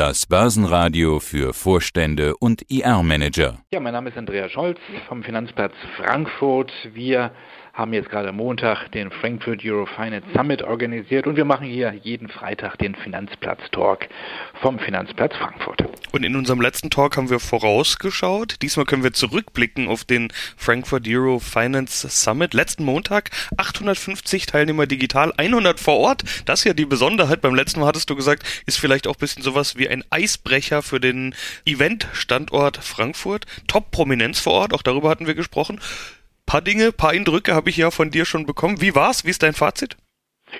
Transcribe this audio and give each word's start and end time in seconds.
Das 0.00 0.24
Börsenradio 0.24 1.20
für 1.20 1.52
Vorstände 1.52 2.34
und 2.38 2.62
IR-Manager. 2.70 3.58
Ja, 3.70 3.80
mein 3.80 3.92
Name 3.92 4.08
ist 4.08 4.16
Andreas 4.16 4.50
Scholz 4.50 4.78
vom 5.06 5.22
Finanzplatz 5.22 5.74
Frankfurt. 5.98 6.72
Wir 6.94 7.32
haben 7.72 7.92
jetzt 7.92 8.10
gerade 8.10 8.32
Montag 8.32 8.90
den 8.92 9.10
Frankfurt 9.10 9.64
Euro 9.64 9.86
Finance 9.86 10.26
Summit 10.34 10.62
organisiert 10.62 11.26
und 11.26 11.36
wir 11.36 11.44
machen 11.44 11.66
hier 11.66 11.92
jeden 12.02 12.28
Freitag 12.28 12.76
den 12.78 12.94
Finanzplatz 12.94 13.60
Talk 13.70 14.08
vom 14.60 14.78
Finanzplatz 14.78 15.34
Frankfurt. 15.36 15.84
Und 16.12 16.24
in 16.24 16.34
unserem 16.36 16.60
letzten 16.60 16.90
Talk 16.90 17.16
haben 17.16 17.30
wir 17.30 17.38
vorausgeschaut. 17.38 18.56
Diesmal 18.62 18.86
können 18.86 19.04
wir 19.04 19.12
zurückblicken 19.12 19.88
auf 19.88 20.04
den 20.04 20.32
Frankfurt 20.56 21.06
Euro 21.08 21.38
Finance 21.38 22.08
Summit. 22.08 22.54
Letzten 22.54 22.84
Montag 22.84 23.30
850 23.56 24.46
Teilnehmer 24.46 24.86
digital, 24.86 25.32
100 25.36 25.78
vor 25.78 25.98
Ort. 25.98 26.24
Das 26.46 26.60
ist 26.60 26.64
ja 26.64 26.74
die 26.74 26.86
Besonderheit. 26.86 27.40
Beim 27.40 27.54
letzten 27.54 27.80
Mal 27.80 27.86
hattest 27.86 28.10
du 28.10 28.16
gesagt, 28.16 28.42
ist 28.66 28.78
vielleicht 28.78 29.06
auch 29.06 29.14
ein 29.14 29.20
bisschen 29.20 29.42
sowas 29.42 29.76
wie 29.76 29.88
ein 29.88 30.04
Eisbrecher 30.10 30.82
für 30.82 31.00
den 31.00 31.34
Event-Standort 31.64 32.78
Frankfurt. 32.78 33.46
Top-Prominenz 33.68 34.40
vor 34.40 34.54
Ort, 34.54 34.74
auch 34.74 34.82
darüber 34.82 35.08
hatten 35.08 35.26
wir 35.26 35.34
gesprochen 35.34 35.80
paar 36.50 36.62
Dinge, 36.62 36.90
paar 36.90 37.10
Eindrücke 37.10 37.54
habe 37.54 37.70
ich 37.70 37.76
ja 37.76 37.92
von 37.92 38.10
dir 38.10 38.24
schon 38.24 38.44
bekommen. 38.44 38.80
Wie 38.80 38.96
war's? 38.96 39.24
Wie 39.24 39.30
ist 39.30 39.44
dein 39.44 39.54
Fazit? 39.54 39.96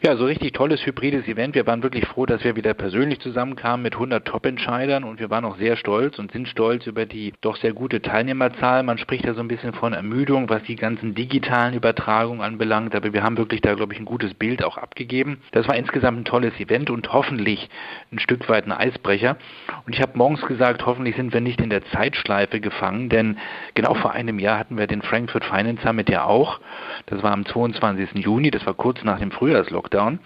Ja, 0.03 0.17
so 0.17 0.25
richtig 0.25 0.55
tolles 0.55 0.87
hybrides 0.87 1.29
Event. 1.29 1.55
Wir 1.55 1.67
waren 1.67 1.83
wirklich 1.83 2.07
froh, 2.07 2.25
dass 2.25 2.43
wir 2.43 2.57
wieder 2.57 2.73
persönlich 2.73 3.21
zusammenkamen 3.21 3.83
mit 3.83 3.93
100 3.93 4.27
Top-Entscheidern 4.27 5.05
und 5.05 5.21
wir 5.21 5.29
waren 5.29 5.45
auch 5.45 5.59
sehr 5.59 5.77
stolz 5.77 6.19
und 6.19 6.33
sind 6.33 6.49
stolz 6.49 6.87
über 6.87 7.05
die 7.05 7.35
doch 7.43 7.57
sehr 7.57 7.75
gute 7.75 8.01
Teilnehmerzahl. 8.01 8.83
Man 8.83 8.97
spricht 8.97 9.27
ja 9.27 9.35
so 9.35 9.43
ein 9.43 9.49
bisschen 9.49 9.75
von 9.75 9.93
Ermüdung, 9.93 10.49
was 10.49 10.63
die 10.63 10.77
ganzen 10.77 11.15
digitalen 11.15 11.75
Übertragungen 11.75 12.41
anbelangt, 12.41 12.95
aber 12.95 13.13
wir 13.13 13.23
haben 13.23 13.37
wirklich 13.37 13.61
da, 13.61 13.75
glaube 13.75 13.93
ich, 13.93 13.99
ein 13.99 14.07
gutes 14.07 14.33
Bild 14.33 14.65
auch 14.65 14.79
abgegeben. 14.79 15.43
Das 15.53 15.69
war 15.69 15.77
insgesamt 15.77 16.21
ein 16.21 16.25
tolles 16.25 16.59
Event 16.59 16.89
und 16.89 17.13
hoffentlich 17.13 17.69
ein 18.11 18.21
Stück 18.21 18.49
weit 18.49 18.65
ein 18.65 18.73
Eisbrecher. 18.73 19.37
Und 19.85 19.95
ich 19.95 20.01
habe 20.01 20.17
morgens 20.17 20.41
gesagt, 20.47 20.87
hoffentlich 20.87 21.17
sind 21.17 21.35
wir 21.35 21.43
nicht 21.43 21.61
in 21.61 21.69
der 21.69 21.85
Zeitschleife 21.85 22.61
gefangen, 22.61 23.11
denn 23.11 23.37
genau 23.75 23.93
vor 23.93 24.13
einem 24.13 24.39
Jahr 24.39 24.59
hatten 24.59 24.79
wir 24.79 24.87
den 24.87 25.03
Frankfurt 25.03 25.45
Finance 25.45 25.83
Summit 25.83 26.09
ja 26.09 26.25
auch. 26.25 26.59
Das 27.05 27.23
war 27.23 27.33
am 27.33 27.45
22. 27.45 28.25
Juni, 28.25 28.51
das 28.51 28.65
war 28.65 28.73
kurz 28.73 29.05
nach 29.05 29.19
dem 29.19 29.31
Frühjahrslockdown. 29.31 29.90
Lockdown. 29.91 30.21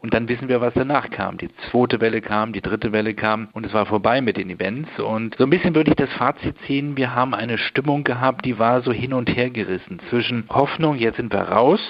Und 0.00 0.14
dann 0.14 0.28
wissen 0.28 0.48
wir, 0.48 0.60
was 0.60 0.74
danach 0.74 1.10
kam. 1.10 1.38
Die 1.38 1.48
zweite 1.70 2.00
Welle 2.00 2.20
kam, 2.20 2.52
die 2.52 2.60
dritte 2.60 2.92
Welle 2.92 3.14
kam 3.14 3.48
und 3.52 3.64
es 3.64 3.72
war 3.72 3.86
vorbei 3.86 4.20
mit 4.20 4.36
den 4.36 4.50
Events. 4.50 4.90
Und 4.98 5.36
so 5.36 5.44
ein 5.44 5.50
bisschen 5.50 5.74
würde 5.74 5.90
ich 5.90 5.96
das 5.96 6.12
Fazit 6.14 6.56
ziehen, 6.66 6.96
wir 6.96 7.14
haben 7.14 7.34
eine 7.34 7.56
Stimmung 7.56 8.02
gehabt, 8.02 8.44
die 8.44 8.58
war 8.58 8.82
so 8.82 8.92
hin 8.92 9.12
und 9.12 9.28
her 9.28 9.50
gerissen 9.50 10.00
zwischen 10.10 10.44
Hoffnung, 10.50 10.96
jetzt 10.96 11.16
sind 11.16 11.32
wir 11.32 11.42
raus, 11.42 11.80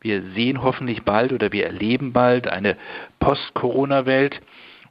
wir 0.00 0.22
sehen 0.34 0.62
hoffentlich 0.62 1.04
bald 1.04 1.32
oder 1.32 1.52
wir 1.52 1.66
erleben 1.66 2.12
bald 2.12 2.48
eine 2.48 2.76
Post-Corona-Welt 3.20 4.40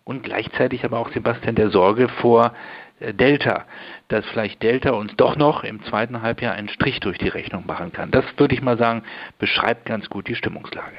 und 0.06 0.24
gleichzeitig 0.24 0.86
aber 0.86 1.00
auch 1.00 1.12
Sebastian 1.12 1.56
der 1.56 1.70
Sorge 1.70 2.08
vor 2.08 2.54
äh, 3.02 3.14
Delta, 3.14 3.66
dass 4.08 4.26
vielleicht 4.28 4.64
Delta 4.64 4.92
uns 4.92 5.14
doch 5.18 5.36
noch 5.36 5.66
im 5.66 5.84
zweiten 5.84 6.22
Halbjahr 6.22 6.54
einen 6.54 6.70
Strich 6.70 7.02
durch 7.02 7.18
die 7.18 7.28
Rechnung 7.28 7.66
machen 7.68 7.92
kann. 7.92 8.10
Das 8.12 8.24
würde 8.38 8.56
ich 8.56 8.62
mal 8.62 8.78
sagen, 8.78 9.04
beschreibt 9.38 9.86
ganz 9.86 10.10
gut 10.10 10.30
die 10.30 10.36
Stimmungslage 10.36 10.96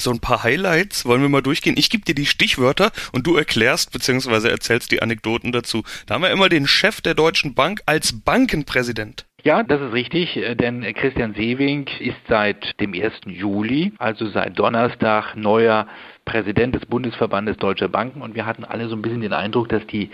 so 0.00 0.10
ein 0.10 0.20
paar 0.20 0.42
Highlights 0.42 1.04
wollen 1.06 1.22
wir 1.22 1.28
mal 1.28 1.42
durchgehen. 1.42 1.76
Ich 1.78 1.90
gebe 1.90 2.04
dir 2.04 2.14
die 2.14 2.26
Stichwörter 2.26 2.90
und 3.12 3.26
du 3.26 3.36
erklärst 3.36 3.92
bzw. 3.92 4.48
erzählst 4.48 4.90
die 4.92 5.02
Anekdoten 5.02 5.52
dazu. 5.52 5.82
Da 6.06 6.14
haben 6.14 6.22
wir 6.22 6.30
immer 6.30 6.48
den 6.48 6.66
Chef 6.66 7.00
der 7.00 7.14
Deutschen 7.14 7.54
Bank 7.54 7.82
als 7.86 8.20
Bankenpräsident. 8.20 9.26
Ja, 9.46 9.62
das 9.62 9.80
ist 9.80 9.92
richtig, 9.92 10.36
äh, 10.36 10.56
denn 10.56 10.82
Christian 10.94 11.34
Sewing 11.34 11.86
ist 12.00 12.16
seit 12.28 12.80
dem 12.80 12.92
1. 12.94 13.12
Juli, 13.26 13.92
also 13.98 14.26
seit 14.26 14.58
Donnerstag, 14.58 15.36
neuer 15.36 15.86
Präsident 16.24 16.74
des 16.74 16.84
Bundesverbandes 16.86 17.56
Deutscher 17.56 17.88
Banken 17.88 18.22
und 18.22 18.34
wir 18.34 18.44
hatten 18.44 18.64
alle 18.64 18.88
so 18.88 18.96
ein 18.96 19.02
bisschen 19.02 19.20
den 19.20 19.32
Eindruck, 19.32 19.68
dass 19.68 19.86
die 19.86 20.10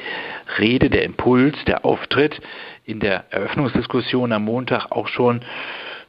Rede, 0.59 0.91
der 0.91 1.05
Impuls, 1.05 1.57
der 1.67 1.87
Auftritt 1.87 2.39
in 2.85 3.01
der 3.01 3.25
Eröffnungsdiskussion 3.33 4.33
am 4.33 4.45
Montag 4.45 4.93
auch 4.93 5.09
schon 5.09 5.41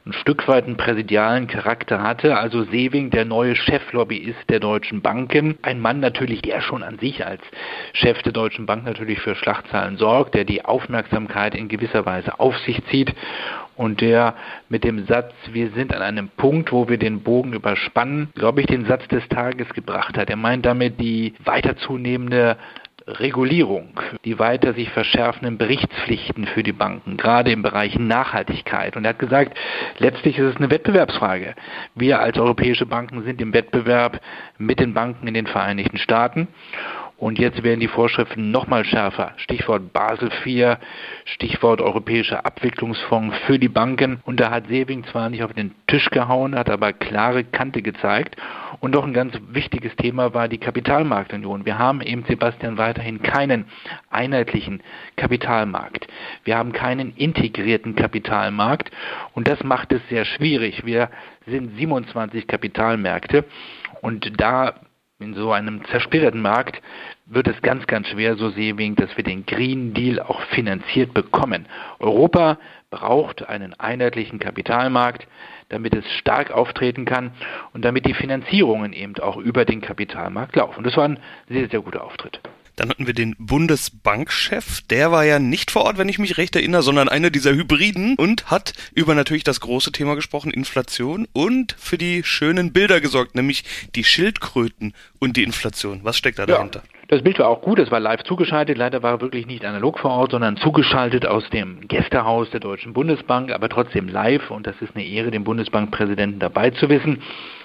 ein 0.06 0.12
Stück 0.12 0.46
weit 0.48 0.66
einen 0.66 0.76
präsidialen 0.76 1.46
Charakter 1.46 2.02
hatte. 2.02 2.36
Also 2.36 2.64
Sewing, 2.64 3.08
der 3.08 3.24
neue 3.24 3.56
Cheflobbyist 3.56 4.50
der 4.50 4.60
deutschen 4.60 5.00
Banken, 5.00 5.56
ein 5.62 5.80
Mann 5.80 6.00
natürlich, 6.00 6.42
der 6.42 6.60
schon 6.60 6.82
an 6.82 6.98
sich 6.98 7.24
als 7.24 7.40
Chef 7.94 8.20
der 8.22 8.32
Deutschen 8.32 8.66
Bank 8.66 8.84
natürlich 8.84 9.20
für 9.20 9.34
Schlachtzahlen 9.34 9.96
sorgt, 9.96 10.34
der 10.34 10.44
die 10.44 10.62
Aufmerksamkeit 10.62 11.54
in 11.54 11.68
gewisser 11.68 12.04
Weise 12.04 12.38
auf 12.38 12.58
sich 12.58 12.84
zieht 12.90 13.14
und 13.76 14.02
der 14.02 14.34
mit 14.68 14.84
dem 14.84 15.06
Satz, 15.06 15.32
wir 15.50 15.70
sind 15.70 15.94
an 15.94 16.02
einem 16.02 16.28
Punkt, 16.28 16.70
wo 16.70 16.88
wir 16.88 16.98
den 16.98 17.22
Bogen 17.22 17.54
überspannen, 17.54 18.28
glaube 18.34 18.60
ich, 18.60 18.66
den 18.66 18.84
Satz 18.84 19.08
des 19.08 19.26
Tages 19.28 19.68
gebracht 19.70 20.18
hat. 20.18 20.28
Er 20.28 20.36
meint 20.36 20.66
damit 20.66 21.00
die 21.00 21.34
weiter 21.44 21.76
zunehmende 21.76 22.56
Regulierung, 23.06 24.00
die 24.24 24.38
weiter 24.38 24.72
sich 24.72 24.88
verschärfenden 24.90 25.58
Berichtspflichten 25.58 26.46
für 26.46 26.62
die 26.62 26.72
Banken, 26.72 27.18
gerade 27.18 27.52
im 27.52 27.62
Bereich 27.62 27.98
Nachhaltigkeit. 27.98 28.96
Und 28.96 29.04
er 29.04 29.10
hat 29.10 29.18
gesagt, 29.18 29.58
letztlich 29.98 30.38
ist 30.38 30.54
es 30.54 30.56
eine 30.56 30.70
Wettbewerbsfrage. 30.70 31.54
Wir 31.94 32.20
als 32.20 32.38
europäische 32.38 32.86
Banken 32.86 33.22
sind 33.24 33.42
im 33.42 33.52
Wettbewerb 33.52 34.20
mit 34.56 34.80
den 34.80 34.94
Banken 34.94 35.26
in 35.28 35.34
den 35.34 35.46
Vereinigten 35.46 35.98
Staaten. 35.98 36.48
Und 37.16 37.38
jetzt 37.38 37.62
werden 37.62 37.78
die 37.78 37.88
Vorschriften 37.88 38.50
nochmal 38.50 38.84
schärfer. 38.84 39.34
Stichwort 39.36 39.92
Basel 39.92 40.30
IV, 40.44 40.78
Stichwort 41.24 41.80
Europäischer 41.80 42.44
Abwicklungsfonds 42.44 43.36
für 43.46 43.58
die 43.58 43.68
Banken. 43.68 44.20
Und 44.24 44.40
da 44.40 44.50
hat 44.50 44.66
Sewing 44.66 45.04
zwar 45.04 45.30
nicht 45.30 45.44
auf 45.44 45.52
den 45.52 45.72
Tisch 45.86 46.10
gehauen, 46.10 46.56
hat 46.56 46.68
aber 46.68 46.92
klare 46.92 47.44
Kante 47.44 47.82
gezeigt. 47.82 48.36
Und 48.80 48.94
noch 48.94 49.04
ein 49.04 49.12
ganz 49.12 49.38
wichtiges 49.48 49.94
Thema 49.94 50.34
war 50.34 50.48
die 50.48 50.58
Kapitalmarktunion. 50.58 51.64
Wir 51.64 51.78
haben 51.78 52.00
eben, 52.00 52.24
Sebastian, 52.24 52.78
weiterhin 52.78 53.22
keinen 53.22 53.66
einheitlichen 54.10 54.82
Kapitalmarkt. 55.16 56.08
Wir 56.42 56.58
haben 56.58 56.72
keinen 56.72 57.14
integrierten 57.14 57.94
Kapitalmarkt. 57.94 58.90
Und 59.34 59.46
das 59.46 59.62
macht 59.62 59.92
es 59.92 60.02
sehr 60.08 60.24
schwierig. 60.24 60.84
Wir 60.84 61.10
sind 61.46 61.76
27 61.76 62.48
Kapitalmärkte. 62.48 63.44
Und 64.00 64.32
da 64.40 64.74
in 65.20 65.34
so 65.34 65.52
einem 65.52 65.84
zersplitterten 65.86 66.42
Markt 66.42 66.82
wird 67.26 67.46
es 67.46 67.62
ganz, 67.62 67.86
ganz 67.86 68.08
schwer, 68.08 68.36
so 68.36 68.50
Seewing, 68.50 68.96
dass 68.96 69.16
wir 69.16 69.22
den 69.22 69.46
Green 69.46 69.94
Deal 69.94 70.18
auch 70.20 70.40
finanziert 70.46 71.14
bekommen. 71.14 71.66
Europa 72.00 72.58
braucht 72.90 73.48
einen 73.48 73.78
einheitlichen 73.78 74.40
Kapitalmarkt, 74.40 75.26
damit 75.68 75.94
es 75.94 76.04
stark 76.14 76.50
auftreten 76.50 77.04
kann 77.04 77.30
und 77.72 77.84
damit 77.84 78.06
die 78.06 78.14
Finanzierungen 78.14 78.92
eben 78.92 79.16
auch 79.18 79.36
über 79.36 79.64
den 79.64 79.80
Kapitalmarkt 79.80 80.56
laufen. 80.56 80.82
Das 80.82 80.96
war 80.96 81.04
ein 81.04 81.20
sehr, 81.48 81.68
sehr 81.68 81.80
guter 81.80 82.02
Auftritt. 82.02 82.40
Dann 82.76 82.88
hatten 82.88 83.06
wir 83.06 83.14
den 83.14 83.36
Bundesbankchef, 83.38 84.80
der 84.82 85.12
war 85.12 85.24
ja 85.24 85.38
nicht 85.38 85.70
vor 85.70 85.82
Ort, 85.84 85.96
wenn 85.96 86.08
ich 86.08 86.18
mich 86.18 86.38
recht 86.38 86.56
erinnere, 86.56 86.82
sondern 86.82 87.08
einer 87.08 87.30
dieser 87.30 87.54
Hybriden 87.54 88.16
und 88.16 88.50
hat 88.50 88.72
über 88.92 89.14
natürlich 89.14 89.44
das 89.44 89.60
große 89.60 89.92
Thema 89.92 90.16
gesprochen, 90.16 90.50
Inflation 90.50 91.28
und 91.32 91.76
für 91.78 91.98
die 91.98 92.24
schönen 92.24 92.72
Bilder 92.72 93.00
gesorgt, 93.00 93.36
nämlich 93.36 93.64
die 93.94 94.04
Schildkröten 94.04 94.92
und 95.20 95.36
die 95.36 95.44
Inflation. 95.44 96.00
Was 96.02 96.16
steckt 96.16 96.38
da 96.38 96.46
dahinter? 96.46 96.82
Das 97.08 97.22
Bild 97.22 97.38
war 97.38 97.48
auch 97.48 97.60
gut, 97.60 97.78
es 97.78 97.90
war 97.90 98.00
live 98.00 98.22
zugeschaltet. 98.22 98.78
Leider 98.78 99.02
war 99.02 99.12
er 99.12 99.20
wirklich 99.20 99.46
nicht 99.46 99.64
analog 99.64 99.98
vor 99.98 100.10
Ort, 100.10 100.30
sondern 100.30 100.56
zugeschaltet 100.56 101.26
aus 101.26 101.48
dem 101.50 101.86
Gästehaus 101.86 102.48
der 102.50 102.60
Deutschen 102.60 102.94
Bundesbank, 102.94 103.52
aber 103.52 103.68
trotzdem 103.68 104.08
live. 104.08 104.50
Und 104.50 104.66
das 104.66 104.80
ist 104.80 104.96
eine 104.96 105.04
Ehre, 105.04 105.30
den 105.30 105.44
Bundesbankpräsidenten 105.44 106.38
dabei 106.38 106.70
zu 106.70 106.88
wissen. 106.88 107.20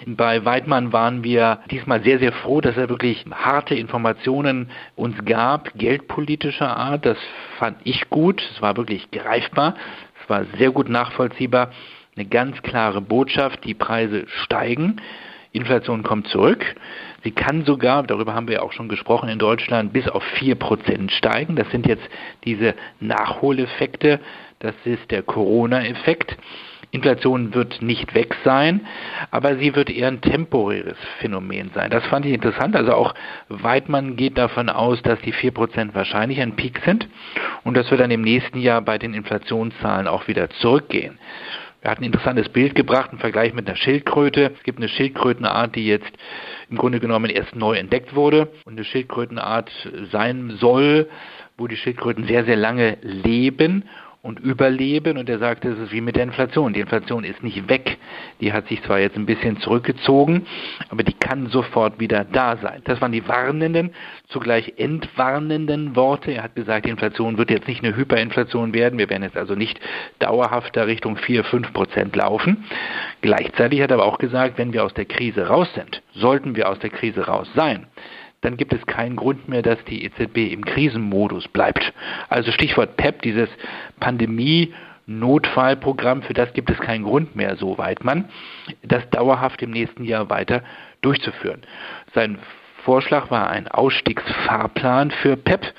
Bei 0.06 0.44
Weidmann 0.44 0.92
waren 0.92 1.24
wir 1.24 1.60
diesmal 1.72 2.04
sehr, 2.04 2.20
sehr 2.20 2.34
froh, 2.34 2.60
dass 2.60 2.76
er 2.76 2.90
wirklich 2.90 3.26
harte 3.32 3.76
Informationen 3.76 4.72
uns 4.98 5.16
gab, 5.24 5.74
geldpolitischer 5.76 6.76
Art. 6.76 7.06
Das 7.06 7.18
fand 7.60 7.78
ich 7.86 8.10
gut. 8.10 8.44
Es 8.54 8.62
war 8.62 8.76
wirklich 8.76 9.10
greifbar. 9.12 9.76
Es 10.22 10.30
war 10.30 10.44
sehr 10.58 10.72
gut 10.72 10.90
nachvollziehbar. 10.90 11.72
Eine 12.18 12.26
ganz 12.26 12.62
klare 12.62 13.00
Botschaft, 13.00 13.64
die 13.64 13.74
Preise 13.74 14.26
steigen. 14.28 15.00
Inflation 15.52 16.04
kommt 16.04 16.28
zurück. 16.28 16.64
Sie 17.24 17.32
kann 17.32 17.66
sogar, 17.66 18.04
darüber 18.04 18.34
haben 18.34 18.48
wir 18.48 18.56
ja 18.56 18.62
auch 18.62 18.72
schon 18.72 18.88
gesprochen, 18.88 19.30
in 19.30 19.40
Deutschland 19.40 19.92
bis 19.94 20.08
auf 20.08 20.24
4% 20.40 21.12
steigen. 21.12 21.56
Das 21.56 21.70
sind 21.72 21.88
jetzt 21.88 22.08
diese 22.46 22.76
Nachholeffekte. 23.00 24.20
Das 24.60 24.76
ist 24.86 25.10
der 25.12 25.24
Corona-Effekt. 25.24 26.38
Inflation 26.92 27.54
wird 27.54 27.82
nicht 27.84 28.16
weg 28.16 28.36
sein, 28.44 28.88
aber 29.30 29.58
sie 29.58 29.76
wird 29.76 29.92
eher 29.92 30.08
ein 30.08 30.22
temporäres 30.22 30.98
Phänomen 31.20 31.70
sein. 31.76 31.92
Das 31.92 32.06
fand 32.08 32.26
ich 32.26 32.34
interessant. 32.34 32.76
Also 32.76 32.94
auch 32.94 33.14
Weidmann 33.48 34.16
geht 34.16 34.38
davon 34.38 34.70
aus, 34.70 35.02
dass 35.04 35.20
die 35.22 35.34
4% 35.34 35.94
wahrscheinlich 35.94 36.42
ein 36.42 36.56
Peak 36.56 36.82
sind 36.86 37.08
und 37.64 37.78
dass 37.78 37.92
wir 37.92 37.98
dann 37.98 38.10
im 38.10 38.22
nächsten 38.22 38.60
Jahr 38.60 38.82
bei 38.82 38.98
den 38.98 39.14
Inflationszahlen 39.14 40.08
auch 40.08 40.28
wieder 40.28 40.50
zurückgehen. 40.50 41.20
Er 41.82 41.92
hat 41.92 42.00
ein 42.00 42.04
interessantes 42.04 42.50
Bild 42.50 42.76
gebracht 42.76 43.12
im 43.14 43.20
Vergleich 43.20 43.54
mit 43.54 43.68
einer 43.68 43.78
Schildkröte. 43.78 44.52
Es 44.58 44.64
gibt 44.64 44.80
eine 44.80 44.90
Schildkrötenart, 44.90 45.76
die 45.76 45.88
jetzt 45.88 46.12
im 46.70 46.78
Grunde 46.78 47.00
genommen 47.00 47.30
erst 47.30 47.56
neu 47.56 47.78
entdeckt 47.78 48.16
wurde 48.16 48.50
und 48.66 48.74
eine 48.74 48.84
Schildkrötenart 48.84 49.72
sein 50.12 50.58
soll, 50.60 51.10
wo 51.58 51.68
die 51.68 51.78
Schildkröten 51.78 52.26
sehr, 52.26 52.44
sehr 52.44 52.58
lange 52.58 52.98
leben 53.02 53.86
und 54.22 54.40
überleben. 54.40 55.18
Und 55.18 55.30
er 55.30 55.40
sagte, 55.40 55.70
es 55.70 55.80
ist 55.80 55.92
wie 55.92 56.02
mit 56.02 56.16
der 56.16 56.24
Inflation. 56.24 56.74
Die 56.74 56.82
Inflation 56.82 57.24
ist 57.24 57.42
nicht 57.42 57.70
weg. 57.70 57.98
Die 58.42 58.52
hat 58.52 58.68
sich 58.68 58.82
zwar 58.84 59.00
jetzt 59.00 59.16
ein 59.16 59.26
bisschen 59.26 59.58
zurückgezogen, 59.60 60.46
aber 60.90 61.04
die 61.04 61.14
kann 61.14 61.48
sofort 61.48 62.00
wieder 62.00 62.26
da 62.26 62.58
sein. 62.58 62.82
Das 62.86 63.00
waren 63.02 63.12
die 63.12 63.28
warnenden, 63.28 63.92
zugleich 64.28 64.74
entwarnenden 64.78 65.96
Worte. 65.96 66.32
Er 66.32 66.44
hat 66.44 66.56
gesagt, 66.56 66.86
die 66.86 66.90
Inflation 66.90 67.38
wird 67.38 67.50
jetzt 67.50 67.68
nicht 67.68 67.84
eine 67.84 67.96
Hyperinflation 67.96 68.74
werden. 68.74 69.00
Wir 69.00 69.10
werden 69.10 69.24
jetzt 69.24 69.38
also 69.38 69.56
nicht 69.56 69.80
dauerhafter 70.20 70.88
Richtung 70.88 71.18
4, 71.18 71.44
5 71.46 71.74
Prozent 71.74 72.16
laufen. 72.16 72.66
Gleichzeitig 73.22 73.82
hat 73.82 73.92
er 73.92 73.96
aber 73.98 74.06
auch 74.06 74.18
gesagt, 74.18 74.58
wenn 74.58 74.74
wir 74.74 74.84
aus 74.84 74.94
der 74.94 75.06
Krise 75.06 75.48
raus 75.48 75.70
sind, 75.76 76.02
sollten 76.14 76.56
wir 76.56 76.70
aus 76.70 76.80
der 76.80 76.90
Krise 76.90 77.26
raus 77.26 77.50
sein, 77.56 77.88
dann 78.42 78.58
gibt 78.58 78.74
es 78.74 78.86
keinen 78.86 79.16
Grund 79.16 79.50
mehr, 79.50 79.62
dass 79.62 79.84
die 79.86 80.06
EZB 80.06 80.52
im 80.52 80.64
Krisenmodus 80.64 81.48
bleibt. 81.48 81.94
Also 82.30 82.52
Stichwort 82.52 82.98
PEP, 82.98 83.22
dieses 83.22 83.50
Pandemie 84.00 84.74
Notfallprogramm, 85.08 86.22
für 86.22 86.34
das 86.34 86.54
gibt 86.54 86.70
es 86.70 86.78
keinen 86.80 87.04
Grund 87.04 87.36
mehr, 87.36 87.56
so 87.56 87.80
weit 87.80 88.04
man, 88.04 88.30
das 88.84 89.10
dauerhaft 89.10 89.62
im 89.64 89.72
nächsten 89.72 90.04
Jahr 90.04 90.30
weiter 90.30 90.62
durchzuführen. 91.02 91.62
Sein 92.14 92.38
Vorschlag 92.84 93.32
war 93.32 93.50
ein 93.50 93.68
Ausstiegsfahrplan 93.68 95.12
für 95.12 95.36
PEP 95.36 95.74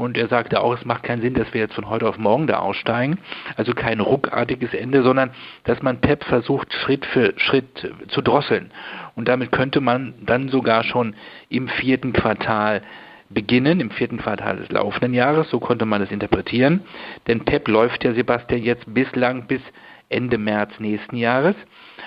und 0.00 0.16
er 0.16 0.28
sagte 0.28 0.62
auch, 0.62 0.72
es 0.72 0.86
macht 0.86 1.02
keinen 1.02 1.20
Sinn, 1.20 1.34
dass 1.34 1.52
wir 1.52 1.60
jetzt 1.60 1.74
von 1.74 1.90
heute 1.90 2.08
auf 2.08 2.16
morgen 2.16 2.46
da 2.46 2.60
aussteigen. 2.60 3.18
Also 3.56 3.74
kein 3.74 4.00
ruckartiges 4.00 4.72
Ende, 4.72 5.02
sondern 5.02 5.30
dass 5.64 5.82
man 5.82 6.00
PEP 6.00 6.24
versucht, 6.24 6.72
Schritt 6.72 7.04
für 7.04 7.34
Schritt 7.36 7.92
zu 8.08 8.22
drosseln. 8.22 8.70
Und 9.14 9.28
damit 9.28 9.52
könnte 9.52 9.82
man 9.82 10.14
dann 10.24 10.48
sogar 10.48 10.84
schon 10.84 11.14
im 11.50 11.68
vierten 11.68 12.14
Quartal 12.14 12.80
beginnen, 13.28 13.78
im 13.78 13.90
vierten 13.90 14.16
Quartal 14.16 14.56
des 14.56 14.70
laufenden 14.70 15.12
Jahres. 15.12 15.50
So 15.50 15.60
konnte 15.60 15.84
man 15.84 16.00
es 16.00 16.10
interpretieren. 16.10 16.80
Denn 17.26 17.44
PEP 17.44 17.68
läuft 17.68 18.02
ja, 18.02 18.14
Sebastian, 18.14 18.62
jetzt 18.62 18.94
bislang 18.94 19.48
bis 19.48 19.60
Ende 20.10 20.36
März 20.36 20.78
nächsten 20.78 21.16
Jahres. 21.16 21.56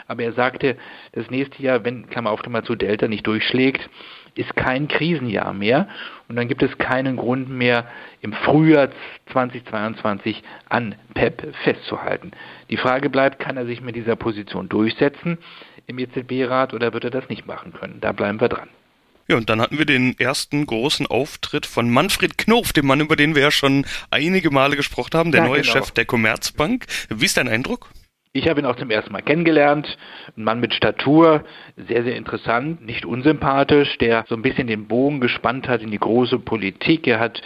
Aber 0.08 0.24
er 0.24 0.34
sagte, 0.34 0.78
das 1.14 1.30
nächste 1.32 1.64
Jahr, 1.64 1.84
wenn, 1.84 2.08
Klammer 2.10 2.30
auf, 2.30 2.42
Klammer 2.42 2.64
zu 2.64 2.76
Delta 2.76 3.08
nicht 3.08 3.26
durchschlägt, 3.26 3.90
ist 4.36 4.56
kein 4.56 4.88
Krisenjahr 4.88 5.54
mehr 5.54 5.88
und 6.28 6.36
dann 6.36 6.48
gibt 6.48 6.64
es 6.64 6.78
keinen 6.78 7.18
Grund 7.18 7.50
mehr, 7.50 7.88
im 8.22 8.34
Frühjahr 8.34 8.90
2022 9.32 10.44
an 10.70 10.96
PEP 11.14 11.54
festzuhalten. 11.64 12.32
Die 12.70 12.78
Frage 12.78 13.10
bleibt, 13.10 13.40
kann 13.40 13.58
er 13.58 13.66
sich 13.66 13.82
mit 13.82 13.96
dieser 13.96 14.16
Position 14.16 14.70
durchsetzen 14.70 15.38
im 15.88 16.00
EZB-Rat 16.00 16.74
oder 16.74 16.94
wird 16.94 17.04
er 17.04 17.12
das 17.12 17.30
nicht 17.30 17.46
machen 17.46 17.74
können? 17.74 18.00
Da 18.02 18.12
bleiben 18.12 18.42
wir 18.42 18.50
dran. 18.50 18.70
Ja, 19.28 19.38
und 19.38 19.50
dann 19.50 19.62
hatten 19.62 19.78
wir 19.78 19.86
den 19.86 20.20
ersten 20.20 20.66
großen 20.66 21.08
Auftritt 21.08 21.66
von 21.66 21.90
Manfred 21.90 22.38
Knof, 22.38 22.74
dem 22.74 22.88
Mann, 22.88 23.00
über 23.00 23.16
den 23.16 23.36
wir 23.36 23.42
ja 23.42 23.52
schon 23.52 23.86
einige 24.10 24.52
Male 24.52 24.76
gesprochen 24.76 25.12
haben, 25.14 25.32
der 25.32 25.44
ja, 25.44 25.48
neue 25.48 25.62
genau. 25.62 25.74
Chef 25.74 25.92
der 25.92 26.06
Commerzbank. 26.06 26.86
Wie 27.10 27.26
ist 27.26 27.38
dein 27.38 27.48
Eindruck? 27.48 27.90
Ich 28.36 28.50
habe 28.50 28.60
ihn 28.60 28.66
auch 28.66 28.78
zum 28.78 28.90
ersten 28.90 29.14
Mal 29.14 29.22
kennengelernt. 29.22 29.96
Ein 30.36 30.44
Mann 30.44 30.60
mit 30.60 30.74
Statur, 30.74 31.44
sehr, 31.78 32.04
sehr 32.04 32.16
interessant, 32.16 32.84
nicht 32.84 33.06
unsympathisch, 33.06 34.00
der 34.00 34.26
so 34.28 34.34
ein 34.34 34.42
bisschen 34.42 34.66
den 34.66 34.88
Bogen 34.88 35.20
gespannt 35.20 35.68
hat 35.68 35.84
in 35.84 35.92
die 35.92 36.00
große 36.00 36.40
Politik. 36.40 37.06
Er 37.06 37.20
hat 37.20 37.44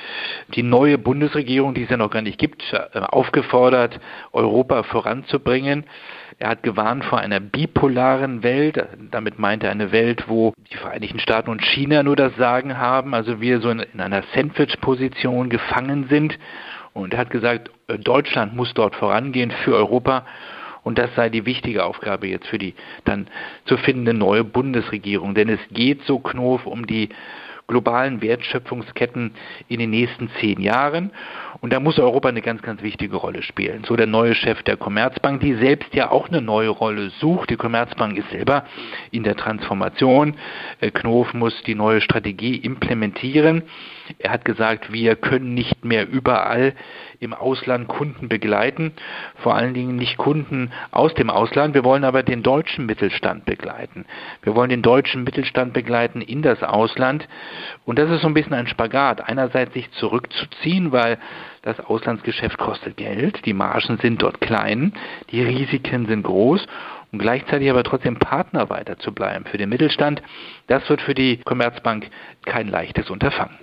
die 0.55 0.63
neue 0.63 0.97
Bundesregierung, 0.97 1.73
die 1.73 1.83
es 1.83 1.89
ja 1.89 1.97
noch 1.97 2.09
gar 2.09 2.21
nicht 2.21 2.39
gibt, 2.39 2.63
äh, 2.71 2.99
aufgefordert, 2.99 3.99
Europa 4.31 4.83
voranzubringen. 4.83 5.83
Er 6.39 6.51
hat 6.51 6.63
gewarnt 6.63 7.03
vor 7.03 7.19
einer 7.19 7.41
bipolaren 7.41 8.41
Welt. 8.41 8.81
Damit 9.11 9.39
meint 9.39 9.63
er 9.63 9.71
eine 9.71 9.91
Welt, 9.91 10.29
wo 10.29 10.53
die 10.71 10.77
Vereinigten 10.77 11.19
Staaten 11.19 11.49
und 11.49 11.61
China 11.65 12.01
nur 12.01 12.15
das 12.15 12.33
Sagen 12.37 12.77
haben, 12.77 13.13
also 13.13 13.41
wir 13.41 13.59
so 13.59 13.71
in, 13.71 13.83
einer 13.99 14.23
Sandwich-Position 14.33 15.49
gefangen 15.49 16.07
sind. 16.07 16.39
Und 16.93 17.13
er 17.13 17.19
hat 17.19 17.29
gesagt, 17.29 17.71
äh, 17.89 17.99
Deutschland 17.99 18.55
muss 18.55 18.73
dort 18.73 18.95
vorangehen 18.95 19.51
für 19.51 19.75
Europa. 19.75 20.23
Und 20.87 20.97
das 20.97 21.13
sei 21.15 21.27
die 21.27 21.45
wichtige 21.45 21.83
Aufgabe 21.83 22.27
jetzt 22.27 22.47
für 22.47 22.57
die 22.57 22.73
dann 23.03 23.27
zu 23.65 23.75
findende 23.75 24.13
neue 24.13 24.45
Bundesregierung. 24.45 25.35
Denn 25.35 25.49
es 25.49 25.59
geht 25.69 26.01
so 26.03 26.19
Knof 26.19 26.65
um 26.65 26.87
die 26.87 27.09
globalen 27.67 28.21
Wertschöpfungsketten 28.21 29.33
in 29.67 29.79
den 29.81 29.89
nächsten 29.89 30.29
zehn 30.39 30.61
Jahren. 30.61 31.11
Und 31.59 31.73
da 31.73 31.81
muss 31.81 31.99
Europa 31.99 32.29
eine 32.29 32.41
ganz, 32.41 32.61
ganz 32.61 32.81
wichtige 32.83 33.17
Rolle 33.17 33.43
spielen. 33.43 33.83
So 33.83 33.97
der 33.97 34.07
neue 34.07 34.33
Chef 34.33 34.63
der 34.63 34.77
Commerzbank, 34.77 35.41
die 35.41 35.55
selbst 35.55 35.93
ja 35.93 36.09
auch 36.09 36.29
eine 36.29 36.41
neue 36.41 36.69
Rolle 36.69 37.09
sucht. 37.19 37.49
Die 37.49 37.57
Commerzbank 37.57 38.17
ist 38.17 38.29
selber 38.29 38.63
in 39.11 39.23
der 39.23 39.35
Transformation. 39.35 40.35
Äh, 40.79 40.91
Knof 40.91 41.33
muss 41.33 41.61
die 41.63 41.75
neue 41.75 41.99
Strategie 41.99 42.55
implementieren. 42.55 43.63
Er 44.19 44.31
hat 44.31 44.45
gesagt, 44.45 44.91
wir 44.91 45.15
können 45.15 45.53
nicht 45.53 45.85
mehr 45.85 46.07
überall 46.07 46.73
im 47.19 47.33
Ausland 47.33 47.87
Kunden 47.87 48.29
begleiten, 48.29 48.93
vor 49.37 49.55
allen 49.55 49.73
Dingen 49.73 49.95
nicht 49.95 50.17
Kunden 50.17 50.71
aus 50.91 51.13
dem 51.13 51.29
Ausland. 51.29 51.73
Wir 51.73 51.83
wollen 51.83 52.03
aber 52.03 52.23
den 52.23 52.43
deutschen 52.43 52.85
Mittelstand 52.85 53.45
begleiten. 53.45 54.05
Wir 54.43 54.55
wollen 54.55 54.69
den 54.69 54.81
deutschen 54.81 55.23
Mittelstand 55.23 55.73
begleiten 55.73 56.21
in 56.21 56.41
das 56.41 56.61
Ausland. 56.63 57.27
Und 57.85 57.97
das 57.97 58.09
ist 58.11 58.21
so 58.21 58.27
ein 58.27 58.33
bisschen 58.33 58.53
ein 58.53 58.67
Spagat. 58.67 59.27
Einerseits 59.27 59.73
sich 59.73 59.89
zurückzuziehen, 59.91 60.91
weil 60.91 61.17
das 61.63 61.79
Auslandsgeschäft 61.79 62.57
kostet 62.57 62.97
Geld, 62.97 63.45
die 63.45 63.53
Margen 63.53 63.97
sind 63.97 64.21
dort 64.21 64.39
klein, 64.39 64.93
die 65.31 65.41
Risiken 65.41 66.05
sind 66.05 66.23
groß 66.23 66.65
und 67.11 67.19
gleichzeitig 67.19 67.69
aber 67.69 67.83
trotzdem 67.83 68.17
Partner 68.19 68.69
weiter 68.69 68.97
zu 68.99 69.13
bleiben 69.13 69.45
für 69.45 69.57
den 69.57 69.69
Mittelstand, 69.69 70.21
das 70.67 70.87
wird 70.89 71.01
für 71.01 71.13
die 71.13 71.37
Commerzbank 71.37 72.09
kein 72.45 72.67
leichtes 72.69 73.09
Unterfangen. 73.09 73.57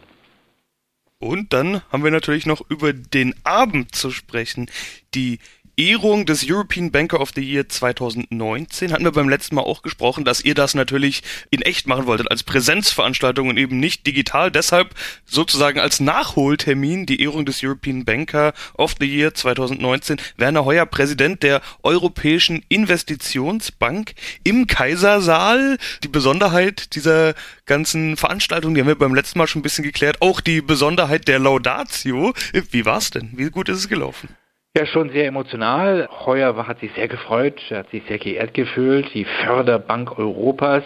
Und 1.25 1.55
dann 1.55 1.81
haben 1.91 2.05
wir 2.05 2.11
natürlich 2.11 2.44
noch 2.44 2.61
über 2.69 2.93
den 2.93 3.35
Abend 3.44 3.94
zu 3.94 4.11
sprechen. 4.11 4.71
Die 5.15 5.38
Ehrung 5.76 6.25
des 6.25 6.49
European 6.49 6.93
Banker 6.93 7.21
of 7.21 7.32
the 7.35 7.43
Year 7.43 7.69
2019 7.69 8.93
hatten 8.93 9.03
wir 9.03 9.11
beim 9.11 9.29
letzten 9.29 9.56
Mal 9.56 9.62
auch 9.62 9.82
gesprochen, 9.82 10.25
dass 10.25 10.41
ihr 10.41 10.55
das 10.55 10.75
natürlich 10.75 11.25
in 11.50 11.62
echt 11.62 11.88
machen 11.88 12.06
wolltet, 12.06 12.31
als 12.31 12.44
Präsenzveranstaltung 12.44 13.49
und 13.49 13.56
eben 13.56 13.81
nicht 13.81 14.06
digital. 14.06 14.53
Deshalb 14.53 14.94
sozusagen 15.25 15.81
als 15.81 15.99
Nachholtermin 15.99 17.06
die 17.06 17.21
Ehrung 17.21 17.44
des 17.44 17.65
European 17.65 18.05
Banker 18.05 18.55
of 18.79 18.94
the 19.00 19.06
Year 19.06 19.35
2019. 19.35 20.19
Werner 20.37 20.65
Heuer, 20.65 20.87
Präsident 20.87 21.43
der 21.43 21.61
Europäischen 21.82 22.65
Investitionsbank 22.69 24.15
im 24.44 24.69
Kaisersaal. 24.69 25.79
Die 26.05 26.09
Besonderheit 26.09 26.94
dieser 26.94 27.35
ganzen 27.67 28.17
Veranstaltung, 28.17 28.75
die 28.75 28.81
haben 28.81 28.88
wir 28.88 28.94
beim 28.94 29.15
letzten 29.15 29.41
Mal 29.41 29.49
schon 29.49 29.59
ein 29.59 29.65
bisschen 29.65 29.85
geklärt. 29.85 30.23
Auch 30.23 30.41
die 30.41 30.61
Besonderheit 30.61 31.27
der 31.27 31.41
Laudatio. 31.41 32.32
Wie 32.70 32.87
war's 32.87 33.11
denn? 33.11 33.31
Wie 33.32 33.50
gut 33.50 33.69
ist 33.69 33.79
es 33.79 33.88
gelaufen? 33.88 34.29
Ja, 34.76 34.87
schon 34.87 35.11
sehr 35.11 35.29
emotional. 35.29 36.09
Heuer 36.26 36.67
hat 36.67 36.81
sich 36.81 36.91
sehr 36.94 37.06
gefreut, 37.06 37.62
hat 37.71 37.91
sich 37.91 38.03
sehr 38.09 38.19
geehrt 38.19 38.55
gefühlt. 38.55 39.15
Die 39.15 39.25
Förderbank 39.25 40.19
Europas, 40.19 40.82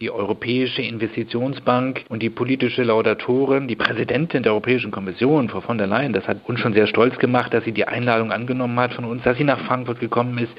die 0.00 0.10
Europäische 0.10 0.82
Investitionsbank 0.82 2.04
und 2.08 2.20
die 2.20 2.30
politische 2.30 2.82
Laudatorin, 2.82 3.68
die 3.68 3.76
Präsidentin 3.76 4.42
der 4.42 4.50
Europäischen 4.50 4.90
Kommission, 4.90 5.48
Frau 5.48 5.60
von 5.60 5.78
der 5.78 5.86
Leyen, 5.86 6.12
das 6.12 6.26
hat 6.26 6.38
uns 6.48 6.58
schon 6.58 6.72
sehr 6.72 6.88
stolz 6.88 7.16
gemacht, 7.18 7.54
dass 7.54 7.62
sie 7.62 7.70
die 7.70 7.86
Einladung 7.86 8.32
angenommen 8.32 8.80
hat 8.80 8.92
von 8.94 9.04
uns, 9.04 9.22
dass 9.22 9.38
sie 9.38 9.44
nach 9.44 9.60
Frankfurt 9.66 10.00
gekommen 10.00 10.36
ist, 10.38 10.52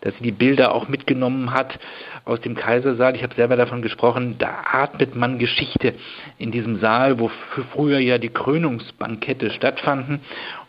dass 0.00 0.14
sie 0.16 0.22
die 0.22 0.32
Bilder 0.32 0.74
auch 0.74 0.88
mitgenommen 0.88 1.52
hat 1.52 1.78
aus 2.24 2.40
dem 2.40 2.54
Kaisersaal. 2.54 3.14
Ich 3.14 3.22
habe 3.22 3.34
selber 3.34 3.56
davon 3.56 3.82
gesprochen, 3.82 4.36
da 4.38 4.64
atmet 4.72 5.14
man 5.14 5.38
Geschichte 5.38 5.92
in 6.38 6.50
diesem 6.50 6.80
Saal, 6.80 7.18
wo 7.18 7.30
früher 7.74 7.98
ja 7.98 8.16
die 8.16 8.30
Krönungsbankette 8.30 9.50
stattfanden. 9.50 10.20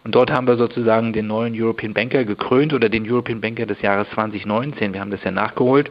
Und 0.08 0.16
dort 0.16 0.32
haben 0.32 0.48
wir 0.48 0.56
sozusagen 0.56 1.12
den 1.12 1.28
neuen 1.28 1.54
European 1.54 1.94
Banker 1.94 2.24
gekrönt 2.24 2.74
oder 2.74 2.88
den 2.88 3.12
European 3.12 3.42
Banker 3.42 3.66
des 3.66 3.82
Jahres 3.82 4.10
2019. 4.12 4.94
Wir 4.94 5.02
haben 5.02 5.12
das 5.12 5.22
ja 5.26 5.32
nachgeholt. 5.32 5.90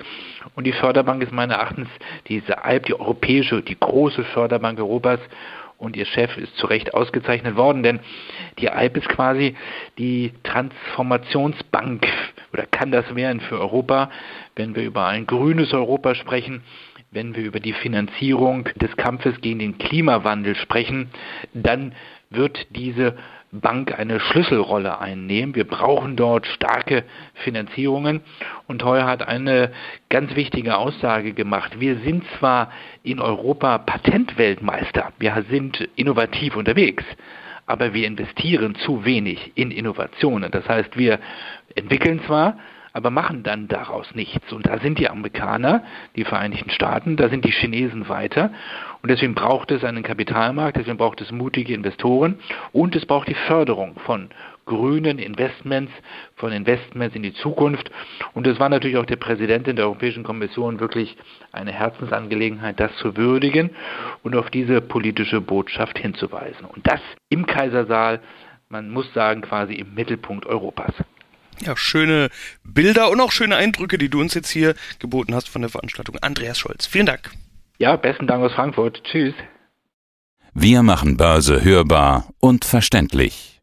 Und 0.54 0.64
die 0.64 0.73
Förderbank 0.73 1.23
ist 1.23 1.32
meines 1.32 1.54
Erachtens 1.54 1.88
diese 2.26 2.64
Alp, 2.64 2.87
die 2.87 2.99
europäische, 2.99 3.61
die 3.61 3.78
große 3.78 4.25
Förderbank 4.25 4.78
Europas. 4.78 5.20
Und 5.76 5.96
ihr 5.96 6.06
Chef 6.06 6.35
ist 6.38 6.56
zu 6.56 6.66
Recht 6.66 6.94
ausgezeichnet 6.94 7.56
worden, 7.56 7.82
denn 7.82 8.00
die 8.58 8.70
Alp 8.70 8.96
ist 8.96 9.06
quasi 9.11 9.54
die 9.99 10.32
Transformationsbank 10.44 12.06
oder 12.54 12.64
kann 12.64 12.90
das 12.90 13.14
werden 13.14 13.42
für 13.42 13.61
Europa, 13.61 14.11
wenn 14.54 14.75
wir 14.75 14.85
über 14.85 15.08
ein 15.08 15.26
grünes 15.26 15.75
Europa 15.75 16.14
sprechen, 16.14 16.62
wenn 17.11 17.37
wir 17.37 17.44
über 17.44 17.61
die 17.61 17.75
Finanzierung 17.75 18.64
des 18.76 18.96
Kampfes 18.96 19.38
gegen 19.42 19.58
den 19.58 19.76
Klimawandel 19.76 20.54
sprechen, 20.56 21.11
dann 21.52 21.92
wird 22.30 22.66
diese 22.70 23.14
Bank 23.53 23.99
eine 23.99 24.21
Schlüsselrolle 24.21 24.99
einnehmen. 24.99 25.55
Wir 25.55 25.67
brauchen 25.67 26.17
dort 26.17 26.47
starke 26.47 27.05
Finanzierungen. 27.35 28.21
Und 28.67 28.85
Heuer 28.85 29.07
hat 29.07 29.26
eine 29.26 29.73
ganz 30.09 30.35
wichtige 30.35 30.76
Aussage 30.76 31.33
gemacht. 31.33 31.81
Wir 31.81 31.97
sind 32.00 32.25
zwar 32.38 32.71
in 33.03 33.21
Europa 33.21 33.79
Patentweltmeister, 33.79 35.12
wir 35.19 35.45
sind 35.49 35.88
innovativ 35.97 36.57
unterwegs, 36.57 37.05
aber 37.67 37.95
wir 37.95 38.07
investieren 38.07 38.75
zu 38.75 39.05
wenig 39.05 39.53
in 39.55 39.71
Innovationen. 39.71 40.50
Das 40.50 40.69
heißt, 40.69 40.97
wir 40.97 41.21
entwickeln 41.75 42.21
zwar, 42.26 42.59
aber 42.97 43.11
machen 43.11 43.43
dann 43.43 43.69
daraus 43.69 44.15
nichts. 44.15 44.50
Und 44.55 44.65
da 44.65 44.79
sind 44.79 44.99
die 44.99 45.11
Amerikaner, 45.11 45.85
die 46.17 46.25
Vereinigten 46.25 46.71
Staaten, 46.71 47.17
da 47.17 47.29
sind 47.29 47.45
die 47.45 47.50
Chinesen 47.50 48.09
weiter. 48.09 48.50
Und 49.03 49.11
deswegen 49.11 49.35
braucht 49.35 49.71
es 49.71 49.85
einen 49.85 50.03
Kapitalmarkt, 50.03 50.79
deswegen 50.79 50.97
braucht 50.97 51.21
es 51.21 51.31
mutige 51.31 51.75
Investoren 51.75 52.38
und 52.73 52.97
es 52.97 53.05
braucht 53.05 53.29
die 53.29 53.35
Förderung 53.35 53.97
von 54.07 54.31
grünen 54.65 55.19
Investments, 55.19 55.93
von 56.37 56.53
Investments 56.53 57.15
in 57.15 57.23
die 57.23 57.35
Zukunft. 57.35 57.91
Und 58.33 58.47
es 58.47 58.59
war 58.59 58.71
natürlich 58.71 58.97
auch 58.97 59.05
der 59.05 59.17
Präsidentin 59.17 59.76
der 59.76 59.85
Europäischen 59.85 60.25
Kommission 60.25 60.81
wirklich 60.81 61.19
eine 61.53 61.73
Herzensangelegenheit, 61.73 62.81
das 62.81 62.97
zu 62.97 63.15
würdigen 63.15 63.71
und 64.23 64.35
auf 64.35 64.49
diese 64.49 64.81
politische 64.81 65.43
Botschaft 65.43 65.99
hinzuweisen. 65.99 66.65
Und 66.65 66.87
das 66.87 67.00
im 67.29 67.45
Kaisersaal, 67.45 68.21
man 68.71 68.88
muss 68.88 69.12
sagen, 69.12 69.43
quasi 69.43 69.75
im 69.75 69.93
Mittelpunkt 69.95 70.47
Europas. 70.47 70.95
Ja, 71.61 71.77
schöne 71.77 72.29
Bilder 72.65 73.11
und 73.11 73.21
auch 73.21 73.33
schöne 73.33 73.57
Eindrücke, 73.57 73.99
die 73.99 74.09
du 74.09 74.21
uns 74.21 74.35
jetzt 74.35 74.51
hier 74.51 74.75
geboten 74.99 75.35
hast 75.35 75.49
von 75.49 75.63
der 75.63 75.71
Veranstaltung. 75.71 76.17
Andreas 76.21 76.59
Scholz, 76.59 76.87
vielen 76.87 77.07
Dank. 77.07 77.31
Ja, 77.79 77.97
besten 77.97 78.27
Dank 78.27 78.43
aus 78.45 78.53
Frankfurt. 78.53 79.03
Tschüss. 79.05 79.35
Wir 80.55 80.83
machen 80.83 81.17
Börse 81.17 81.63
hörbar 81.65 82.29
und 82.41 82.65
verständlich. 82.65 83.56